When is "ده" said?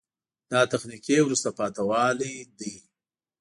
2.57-2.73